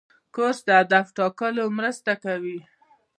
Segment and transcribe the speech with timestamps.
[0.35, 2.59] کورس د هدف ټاکلو مرسته کوي.